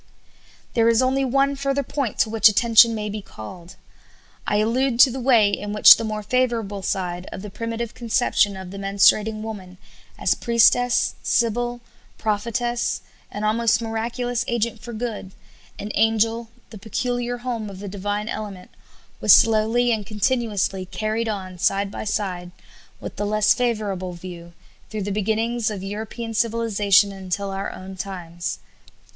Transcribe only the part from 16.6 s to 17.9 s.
the peculiar home of the